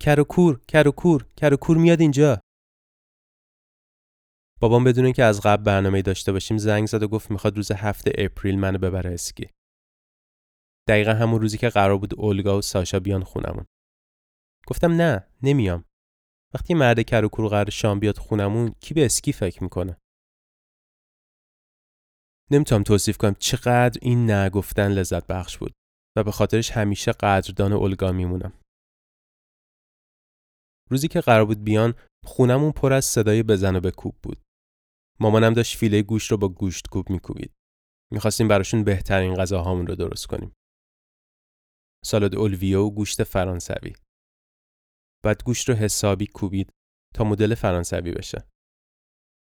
[0.00, 2.41] کر و کور، کر و کور، کر و کور میاد اینجا.
[4.62, 8.12] بابام بدون که از قبل برنامه داشته باشیم زنگ زد و گفت می‌خواد روز هفته
[8.18, 9.50] اپریل منو ببره اسکی.
[10.88, 13.64] دقیقا همون روزی که قرار بود اولگا و ساشا بیان خونمون.
[14.66, 15.84] گفتم نه نمیام.
[16.54, 19.96] وقتی مرد کر و کور قرار شام بیاد خونمون کی به اسکی فکر می‌کنه؟
[22.50, 25.72] نمی‌تونم توصیف کنم چقدر این نگفتن لذت بخش بود
[26.16, 28.52] و به خاطرش همیشه قدردان اولگا میمونم.
[30.90, 31.94] روزی که قرار بود بیان
[32.24, 34.42] خونمون پر از صدای بزن و بکوب بود.
[35.22, 37.52] مامانم داشت فیله گوشت رو با گوشت کوب میکوبید.
[38.12, 40.52] می‌خواستیم براشون بهترین غذاهامون رو درست کنیم.
[42.04, 43.92] سالاد اولویو و گوشت فرانسوی.
[45.24, 46.72] بعد گوشت رو حسابی کوبید
[47.14, 48.48] تا مدل فرانسوی بشه.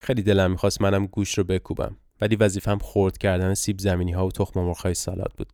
[0.03, 4.31] خیلی دلم می‌خواست منم گوشت رو بکوبم ولی وظیفم خورد کردن سیب زمینی ها و
[4.31, 5.51] تخم مرغ سالاد بود.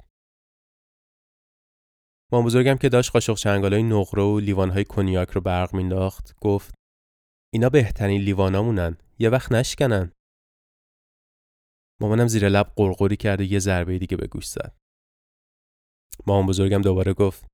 [2.32, 6.74] ما بزرگم که داشت قاشق چنگالای نقره و لیوانهای کنیاک رو برق مینداخت گفت
[7.54, 10.12] اینا بهترین لیوانامونن یه وقت نشکنن.
[12.02, 14.78] مامانم زیر لب قرقری کرد و یه ضربه دیگه به گوش زد.
[16.28, 17.46] مامان بزرگم دوباره گفت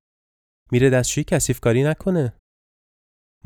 [0.71, 2.38] میره دستشویی کسیف کاری نکنه.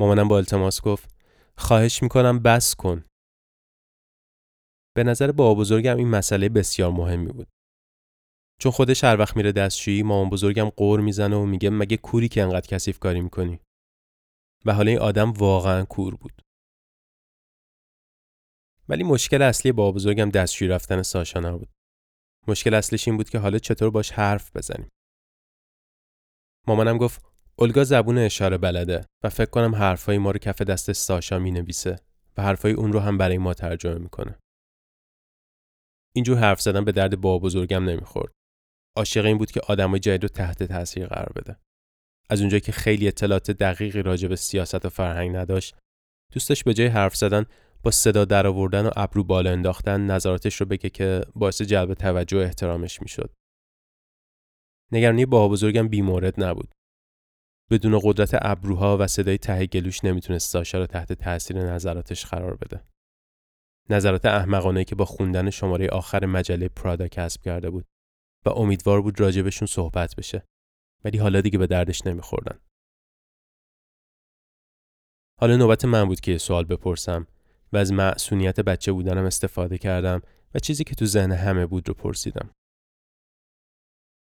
[0.00, 1.14] مامانم با التماس گفت
[1.58, 3.04] خواهش می‌کنم بس کن.
[4.96, 7.48] به نظر بابا بزرگم این مسئله بسیار مهمی بود.
[8.60, 12.42] چون خودش هر وقت میره دستشویی مامان بزرگم قور می‌زنه و میگه مگه کوری که
[12.42, 13.60] انقدر کثیف کاری می‌کنی؟
[14.66, 16.42] و حالا این آدم واقعا کور بود.
[18.90, 21.68] ولی مشکل اصلی با بزرگم دستشوی رفتن ساشا نبود.
[22.48, 24.88] مشکل اصلیش این بود که حالا چطور باش حرف بزنیم.
[26.68, 27.24] مامانم گفت
[27.56, 32.00] اولگا زبون اشاره بلده و فکر کنم حرفای ما رو کف دست ساشا می نویسه
[32.36, 34.38] و حرفای اون رو هم برای ما ترجمه می‌کنه.
[36.14, 38.32] اینجور حرف زدن به درد با بزرگم نمی‌خورد.
[38.96, 41.56] عاشق این بود که آدمای جدید رو تحت تاثیر قرار بده.
[42.30, 45.76] از اونجایی که خیلی اطلاعات دقیقی راجع به سیاست و فرهنگ نداشت،
[46.32, 47.46] دوستش به جای حرف زدن
[47.82, 52.38] با صدا در آوردن و ابرو بالا انداختن نظراتش رو بگه که باعث جلب توجه
[52.38, 53.32] و احترامش می‌شد.
[54.92, 56.74] نگرانی با بزرگم بیمورد نبود.
[57.70, 62.84] بدون قدرت ابروها و صدای ته گلوش نمی‌تونست ساشا رو تحت تاثیر نظراتش قرار بده.
[63.90, 67.84] نظرات احمقانه که با خوندن شماره آخر مجله پرادا کسب کرده بود
[68.46, 70.44] و امیدوار بود راجبشون صحبت بشه.
[71.04, 72.60] ولی حالا دیگه به دردش نمیخوردن.
[75.40, 77.26] حالا نوبت من بود که یه سوال بپرسم
[77.72, 80.22] و از معصونیت بچه بودنم استفاده کردم
[80.54, 82.50] و چیزی که تو ذهن همه بود رو پرسیدم.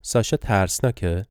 [0.02, 1.26] ساشا ترسناکه؟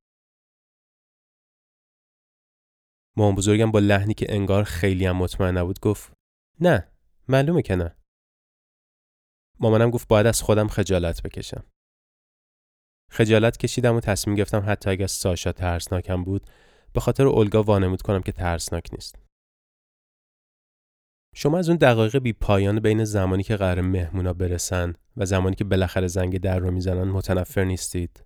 [3.17, 6.13] مام بزرگم با لحنی که انگار خیلی هم مطمئن نبود گفت
[6.59, 6.91] نه
[7.27, 7.95] معلومه که نه.
[9.59, 11.63] مامانم گفت باید از خودم خجالت بکشم.
[13.11, 16.49] خجالت کشیدم و تصمیم گرفتم حتی اگر ساشا ترسناکم بود
[16.93, 19.24] به خاطر اولگا وانمود کنم که ترسناک نیست.
[21.37, 25.63] شما از اون دقایق بی پایان بین زمانی که قرار مهمونا برسن و زمانی که
[25.63, 28.23] بالاخره زنگ در رو می‌زنن متنفر نیستید.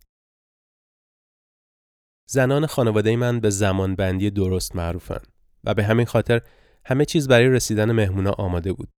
[2.29, 5.21] زنان خانواده من به زمان بندی درست معروفن
[5.63, 6.41] و به همین خاطر
[6.85, 8.89] همه چیز برای رسیدن مهمونا آماده بود.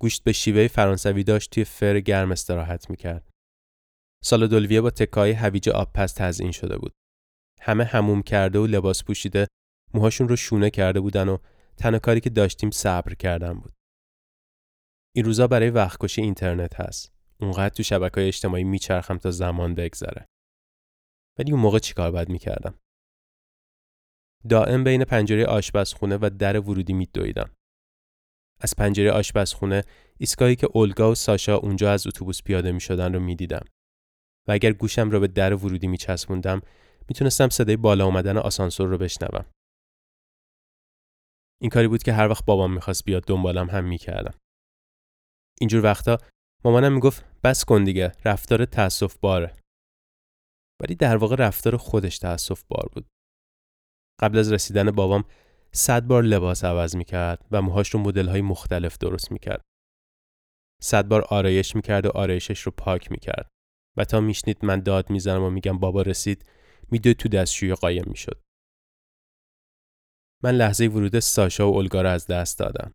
[0.00, 3.30] گوشت به شیوه فرانسوی داشت توی فر گرم استراحت می‌کرد.
[4.24, 6.92] سال دلویه با تکای هویج آب پس تزئین شده بود.
[7.60, 9.46] همه هموم کرده و لباس پوشیده
[9.94, 11.38] موهاشون رو شونه کرده بودن و
[11.76, 13.72] تنها کاری که داشتیم صبر کردن بود.
[15.14, 17.12] این روزا برای وقت اینترنت هست.
[17.40, 20.26] اونقدر تو شبکه های اجتماعی میچرخم تا زمان بگذره.
[21.38, 22.78] ولی اون موقع چیکار باید می‌کردم؟
[24.48, 27.50] دائم بین پنجره آشپزخونه و در ورودی میدویدم.
[28.60, 29.82] از پنجره آشپزخونه
[30.18, 33.64] ایستگاهی که اولگا و ساشا اونجا از اتوبوس پیاده می شدن رو می‌دیدم.
[34.48, 36.62] و اگر گوشم رو به در ورودی می چسبوندم
[37.08, 39.44] می‌تونستم صدای بالا اومدن آسانسور رو بشنوم.
[41.62, 44.38] این کاری بود که هر وقت بابام می‌خواست بیاد دنبالم هم می‌کردم.
[45.60, 46.18] اینجور وقتا
[46.64, 49.56] مامانم می‌گفت بس کن دیگه رفتار تأسف باره.
[50.82, 53.06] ولی در واقع رفتار خودش تأسف بار بود.
[54.20, 55.24] قبل از رسیدن بابام
[55.72, 59.62] صد بار لباس عوض می‌کرد و موهاش رو مدل های مختلف درست می‌کرد.
[60.82, 63.48] صد بار آرایش می‌کرد و آرایشش رو پاک می‌کرد.
[63.96, 66.50] و تا میشنید من داد می‌زنم و میگم بابا رسید
[66.90, 68.42] میدوی تو دستشوی قایم می‌شد.
[70.46, 72.92] من لحظه ورود ساشا و الگا را از دست دادم.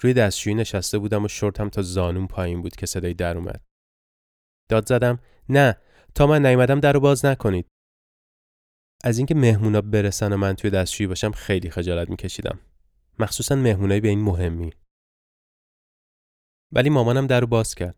[0.00, 3.62] روی دستشویی نشسته بودم و شورتم تا زانون پایین بود که صدای در اومد.
[4.70, 5.76] داد زدم نه
[6.14, 7.66] تا من نیومدم در باز نکنید.
[9.04, 12.60] از اینکه مهمونا برسن و من توی دستشویی باشم خیلی خجالت میکشیدم.
[13.18, 14.72] مخصوصا مهمونای به این مهمی.
[16.72, 17.96] ولی مامانم در باز کرد.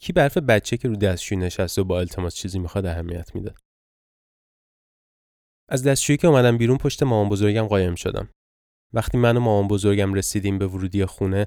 [0.00, 3.54] کی برف بچه که رو دستشویی نشسته و با التماس چیزی می‌خواد اهمیت میده
[5.68, 8.30] از دستشویی که اومدم بیرون پشت مامان بزرگم قایم شدم.
[8.94, 11.46] وقتی من و مامان بزرگم رسیدیم به ورودی خونه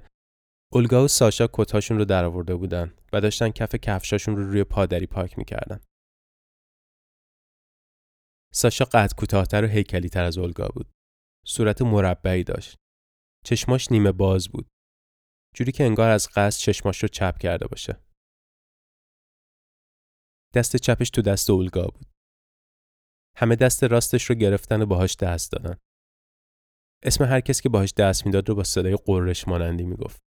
[0.73, 5.37] اولگا و ساشا کتاشون رو درآورده بودن و داشتن کف کفشاشون رو روی پادری پاک
[5.37, 5.79] می‌کردن.
[8.53, 10.91] ساشا قد کوتاهتر و هیکلی تر از اولگا بود.
[11.45, 12.75] صورت مربعی داشت.
[13.45, 14.67] چشماش نیمه باز بود.
[15.55, 17.99] جوری که انگار از قصد چشماش رو چپ کرده باشه.
[20.55, 22.16] دست چپش تو دست اولگا بود.
[23.37, 25.77] همه دست راستش رو گرفتن و باهاش دست دادن.
[27.03, 30.21] اسم هر کسی که باهاش دست می‌داد رو با صدای قررش مانندی می‌گفت.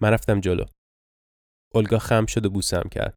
[0.00, 0.64] من رفتم جلو.
[1.74, 3.14] اولگا خم شد و بوسم کرد.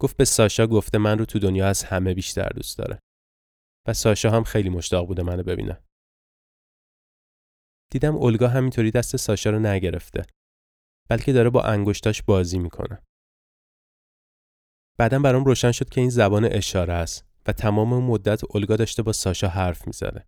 [0.00, 2.98] گفت به ساشا گفته من رو تو دنیا از همه بیشتر دوست داره.
[3.88, 5.84] و ساشا هم خیلی مشتاق بوده منو ببینه.
[7.92, 10.22] دیدم اولگا همینطوری دست ساشا رو نگرفته.
[11.10, 13.02] بلکه داره با انگشتاش بازی می‌کنه.
[14.98, 19.12] بعدا برام روشن شد که این زبان اشاره است و تمام مدت الگا داشته با
[19.12, 20.26] ساشا حرف می‌زنه.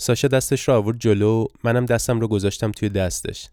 [0.00, 3.50] ساشا دستش رو آورد جلو منم دستم رو گذاشتم توی دستش.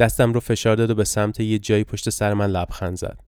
[0.00, 3.24] دستم رو فشار داد و به سمت یه جایی پشت سر من لبخند زد.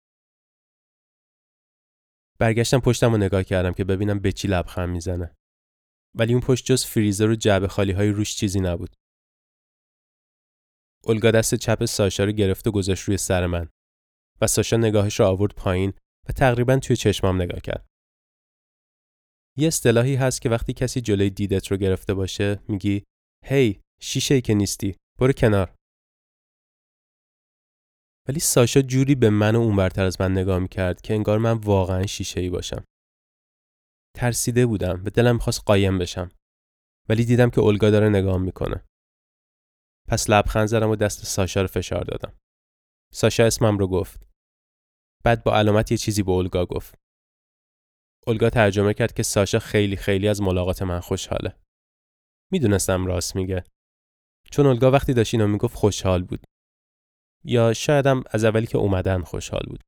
[2.40, 5.36] برگشتم پشتم رو نگاه کردم که ببینم به چی لبخند می‌زنه.
[6.16, 8.96] ولی اون پشت جز فریزر و جعبه خالی های روش چیزی نبود.
[11.08, 13.70] الگا دست چپ ساشا رو گرفت و گذاشت روی سر من.
[14.44, 15.94] و ساشا نگاهش رو آورد پایین
[16.30, 17.86] و تقریبا توی چشمام نگاه کرد.
[19.58, 23.04] یه اصطلاحی هست که وقتی کسی جلوی دیدت رو گرفته باشه میگی
[23.46, 25.76] هی شیشه ای که نیستی برو کنار.
[28.28, 32.06] ولی ساشا جوری به من و اونورتر از من نگاه می‌کرد که انگار من واقعا
[32.06, 32.84] شیشه ای باشم.
[34.16, 36.32] ترسیده بودم به دلم خواست قایم بشم.
[37.10, 38.86] ولی دیدم که اولگا داره نگاه می‌کنه.
[40.08, 42.34] پس لبخند زدم و دست ساشا رو فشار دادم.
[43.14, 44.33] ساشا اسمم رو گفت.
[45.26, 46.96] بعد با علامت یه چیزی به اولگا گفت.
[48.28, 51.56] اولگا ترجمه کرد که ساشا خیلی خیلی از ملاقات من خوشحاله.
[52.52, 53.64] می‌دونستم راست میگه.
[54.52, 56.44] چون اولگا وقتی داشت اینو می‌گفت خوشحال بود.
[57.46, 59.84] یا شایدم از اولی که اومدن خوشحال بود.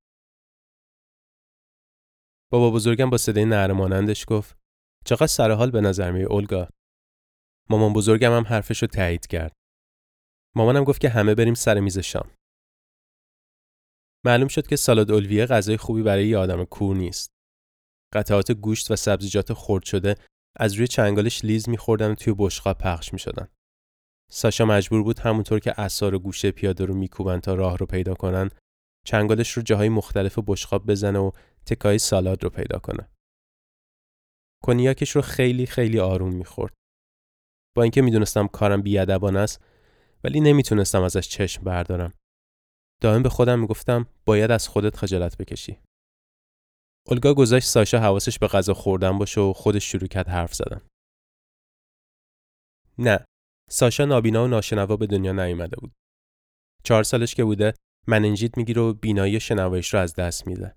[2.52, 4.58] بابا بزرگم با صدای نرمانندش گفت
[5.06, 6.70] چقدر سرحال به نظر می اولگا؟
[7.70, 9.54] مامان بزرگم هم حرفش رو تایید کرد.
[10.56, 12.35] مامانم گفت که همه بریم سر میز شام.
[14.26, 17.32] معلوم شد که سالاد اولویه غذای خوبی برای یه آدم کور نیست
[18.14, 20.16] قطعات گوشت و سبزیجات خرد شده
[20.60, 23.48] از روی چنگالش لیز میخوردن و توی بشقاب پخش می‌شدن
[24.32, 28.14] ساشا مجبور بود همونطور که اسار و گوشه پیاده رو میکوبن تا راه رو پیدا
[28.14, 28.50] کنن
[29.06, 31.32] چنگالش رو جاهای مختلف بشقاب بزنه و
[31.66, 33.10] تکای سالاد رو پیدا کنه.
[34.64, 36.74] کنیاکش رو خیلی خیلی آروم می‌خورد.
[37.76, 39.66] با اینکه می‌دونستم کارم بیادبانه است
[40.24, 42.14] ولی نمی‌تونستم ازش چشم بردارم.
[43.02, 45.80] دائم به خودم می‌گفتم باید از خودت خجالت بکشی.
[47.08, 50.82] اولگا گذاشت ساشا حواسش به غذا خوردن باشه و خودش شروع کرد حرف زدن.
[52.98, 53.26] نه،
[53.70, 55.94] ساشا نابینا و ناشنوا به دنیا نیامده بود.
[56.84, 57.74] چهار سالش که بوده
[58.08, 60.76] مننجیت می‌گیره و بینایی و شنوایش رو از دست میده.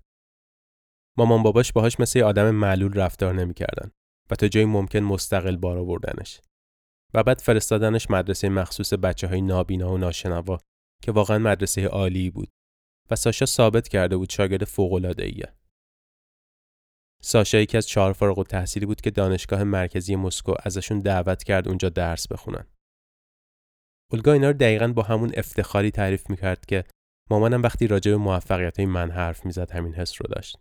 [1.17, 3.91] مامان باباش باهاش مثل آدم معلول رفتار نمی‌کردن
[4.31, 6.41] و تا جایی ممکن مستقل بار آوردنش.
[7.13, 10.57] و بعد فرستادنش مدرسه مخصوص بچه های نابینا و ناشنوا
[11.03, 12.49] که واقعا مدرسه عالی بود
[13.09, 15.53] و ساشا ثابت کرده بود شاگرد فوق ایه.
[17.21, 21.89] ساشا یکی از چهار فارغ تحصیلی بود که دانشگاه مرکزی مسکو ازشون دعوت کرد اونجا
[21.89, 22.67] درس بخونن.
[24.11, 26.85] اولگا اینا رو دقیقا با همون افتخاری تعریف می‌کرد که
[27.29, 30.57] مامانم وقتی راجع به موفقیت من حرف می‌زد همین حس رو داشت.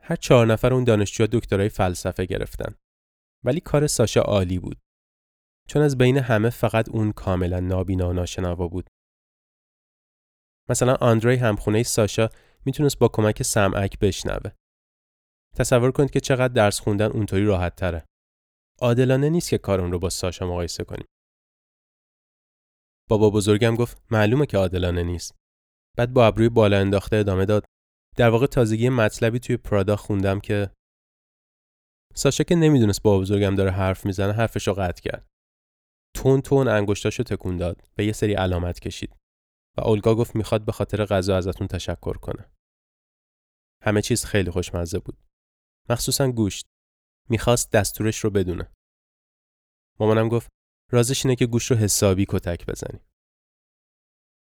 [0.00, 2.74] هر چهار نفر اون دانشجو دکترای فلسفه گرفتن.
[3.44, 4.83] ولی کار ساشا عالی بود.
[5.68, 8.86] چون از بین همه فقط اون کاملا نابینا و ناشنوا بود.
[10.68, 12.28] مثلا آندری همخونه ساشا
[12.64, 14.50] می‌تونست با کمک سمعک بشنوه.
[15.56, 18.04] تصور کنید که چقدر درس خوندن اونطوری راحت تره.
[18.80, 21.06] عادلانه نیست که کار اون رو با ساشا مقایسه کنیم.
[23.10, 25.34] بابا بزرگم گفت معلومه که عادلانه نیست.
[25.96, 27.64] بعد با ابروی بالا انداخته ادامه داد
[28.16, 30.70] در واقع تازگی مطلبی توی پرادا خوندم که
[32.14, 35.26] ساشا که نمی‌دونست بابا بزرگم داره حرف می‌زنه حرفش رو قطع کرد.
[36.24, 39.16] تون تون انگشتاشو تکون داد به یه سری علامت کشید
[39.76, 42.50] و اولگا گفت می‌خواد به خاطر غذا ازتون تشکر کنه.
[43.82, 45.18] همه چیز خیلی خوشمزه بود.
[45.90, 46.66] مخصوصا گوشت.
[47.28, 48.72] می‌خواست دستورش رو بدونه.
[50.00, 50.48] مامانم گفت
[50.90, 53.00] رازش اینه که گوشت رو حسابی کتک بزنی.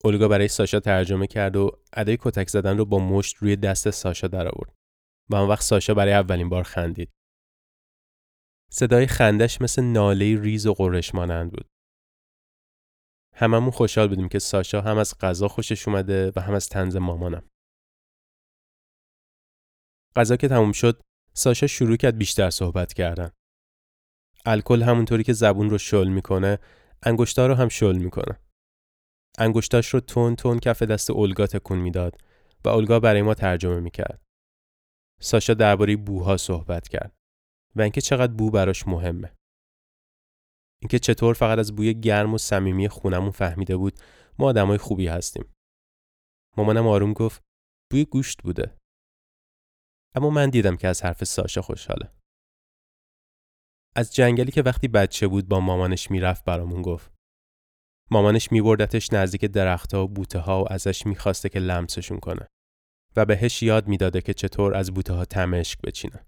[0.03, 4.27] اولگا برای ساشا ترجمه کرد و ادای کتک زدن رو با مشت روی دست ساشا
[4.27, 4.75] در آورد.
[5.29, 7.11] و اون وقت ساشا برای اولین بار خندید.
[8.71, 11.67] صدای خندش مثل ناله ریز و قرش مانند بود.
[13.33, 17.49] هممون خوشحال بودیم که ساشا هم از غذا خوشش اومده و هم از تنز مامانم.
[20.15, 21.01] غذا که تموم شد،
[21.33, 23.31] ساشا شروع کرد بیشتر صحبت کردن.
[24.45, 26.59] الکل همونطوری که زبون رو شل می‌کنه،
[27.03, 28.39] انگشتا رو هم شل می‌کنه.
[29.37, 32.21] انگشتاش رو تون تون کف دست اولگا تکون می‌داد
[32.65, 34.21] و اولگا برای ما ترجمه می‌کرد.
[35.21, 37.13] ساشا درباره بوها صحبت کرد
[37.75, 39.35] و اینکه چقدر بو براش مهمه.
[40.81, 43.99] اینکه چطور فقط از بوی گرم و صمیمی خونمون فهمیده بود
[44.39, 45.53] ما آدمای خوبی هستیم.
[46.57, 47.43] مامانم آروم گفت
[47.91, 48.77] بوی گوشت بوده.
[50.15, 52.11] اما من دیدم که از حرف ساشا خوشحاله.
[53.95, 57.13] از جنگلی که وقتی بچه بود با مامانش می‌رفت برامون گفت.
[58.11, 62.47] مامانش میبردتش نزدیک درختها و بوته ها و ازش می‌خواسته که لمسشون کنه
[63.15, 66.25] و بهش یاد می‌داده که چطور از بوته ها تمشک بچینه.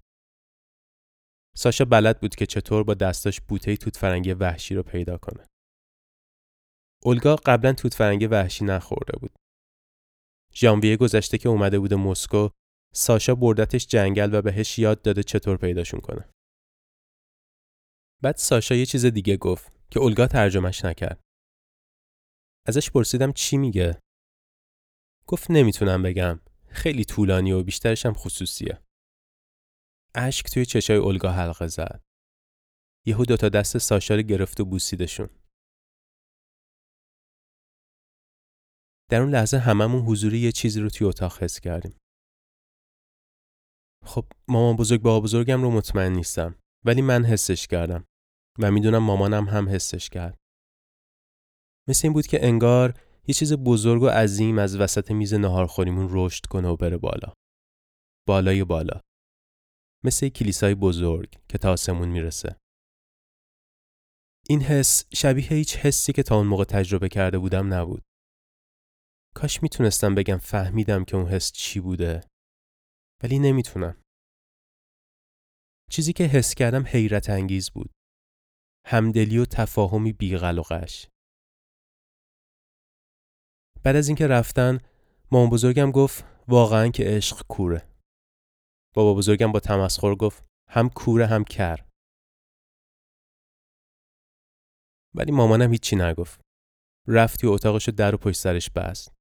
[1.58, 5.46] ساشا بلد بود که چطور با دستاش بوته توت فرنگی وحشی رو پیدا کنه.
[7.04, 9.30] اولگا قبلا توت فرنگی وحشی نخورده بود.
[10.54, 12.48] ژانویه گذشته که اومده بوده مسکو،
[12.94, 16.28] ساشا بردتش جنگل و بهش یاد داده چطور پیداشون کنه.
[18.22, 21.20] بعد ساشا یه چیز دیگه گفت که اولگا ترجمهش نکرد.
[22.66, 24.00] ازش پرسیدم چی میگه؟
[25.26, 26.40] گفت نمی‌تونم بگم.
[26.68, 28.82] خیلی طولانی و بیشترش هم خصوصیه.
[30.18, 32.02] اشک توی چشای اولگا حلقه زد.
[33.06, 35.28] یهو دوتا دست ساشا رو گرفت و بوسیدشون.
[39.10, 41.98] در اون لحظه هممون حضوری یه چیزی رو توی اتاق حس کردیم.
[44.04, 46.54] خب مامان بزرگ بابا بزرگم رو مطمئن نیستم
[46.84, 48.04] ولی من حسش کردم.
[48.58, 50.38] و می‌دونم مامانم هم حسش کرد.
[51.88, 56.46] مثل این بود که انگار یه چیز بزرگ و عظیم از وسط میز نهارخوریمون رشد
[56.46, 57.32] کنه و بره بالا.
[58.28, 59.00] بالای بالا.
[60.04, 62.56] مثل کلیسای بزرگ که تا آسمون می‌رسه.
[64.48, 68.02] این حس شبیه هیچ حسی که تا اون موقع تجربه کرده بودم نبود.
[69.34, 72.20] کاش می‌تونستم بگم فهمیدم که اون حس چی بوده.
[73.22, 74.02] ولی نمی‌تونم.
[75.90, 77.90] چیزی که حس کردم حیرت انگیز بود.
[78.86, 81.08] همدلی و تفاهمی بیغل و.
[83.82, 84.78] بعد از اینکه رفتن
[85.32, 87.87] مامان بزرگم گفت واقعا که عشق کوره.
[88.94, 91.88] بابا بزرگم با تمسخر گفت هم کوره هم کر.
[95.14, 96.40] ولی مامانم هیچی نگفت.
[97.08, 99.12] رفتی و اتاقشو در و پشت سرش بست.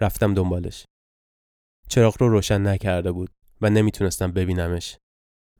[0.00, 0.84] رفتم دنبالش.
[1.88, 3.30] چراغ رو روشن نکرده بود
[3.60, 4.98] و نمی‌تونستم ببینمش.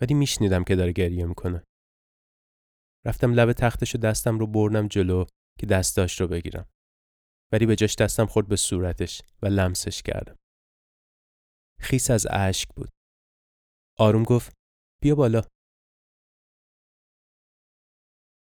[0.00, 1.64] ولی میشنیدم که داره گریه می‌کنه.
[3.06, 5.24] رفتم لب تختش و دستم رو بردم جلو
[5.58, 6.68] که دستاش رو بگیرم.
[7.52, 10.36] ولی به جاش دستم خورد به صورتش و لمسش کردم.
[11.80, 12.95] خیس از اشک بود.
[13.98, 14.52] آروم گفت
[15.02, 15.42] بیا بالا.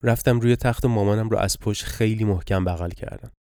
[0.04, 3.32] رفتم روی تخت و مامانم رو از پشت خیلی محکم بغل کردم.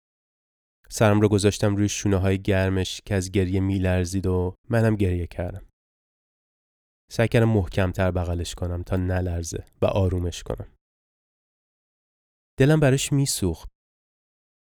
[0.90, 5.68] سرم رو گذاشتم روی شونه های گرمش که از گریه میلرزید و منم گریه کردم.
[7.10, 10.74] سعی کردم محکمتر بغلش کنم تا نلرزه و آرومش کنم.
[12.58, 13.68] دلم براش میسوخت.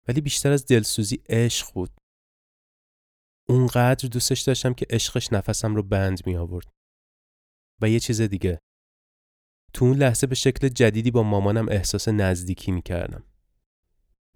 [0.07, 1.91] ولی بیشتر از دلسوزی عشق بود.
[3.49, 6.80] اونقدر دوستش داشتم که عشقش نفسم رو بند می آورد.
[7.82, 8.59] و یه چیز دیگه.
[9.73, 13.23] تو اون لحظه به شکل جدیدی با مامانم احساس نزدیکی می کردم.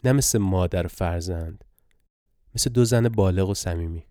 [0.04, 1.66] نه مثل مادر فرزند.
[2.56, 4.08] مثل دو زن بالغ و صمیمی.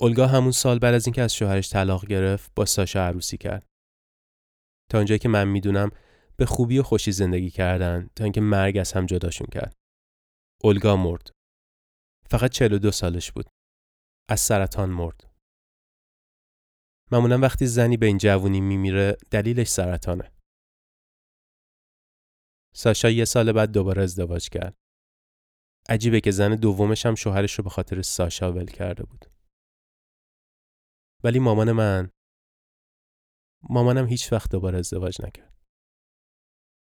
[0.00, 3.66] اولگا همون سال بعد از اینکه از شوهرش طلاق گرفت با ساشا عروسی کرد.
[4.90, 5.90] تا اونجایی که من می‌دونم
[6.36, 9.74] به خوبی و خوشی زندگی کردن تا اینکه مرگ از هم جداشون کرد.
[10.64, 11.30] اولگا مرد.
[12.30, 13.46] فقط 42 سالش بود.
[14.30, 15.27] از سرطان مرد.
[17.12, 20.32] معمولا وقتی زنی به این جوونی میمیره دلیلش سرطانه.
[22.74, 24.74] ساشا یه سال بعد دوباره ازدواج کرد.
[25.88, 29.24] عجیبه که زن دومش هم شوهرش رو به خاطر ساشا ول کرده بود.
[31.24, 32.10] ولی مامان من
[33.70, 35.47] مامانم هیچ وقت دوباره ازدواج نکرد.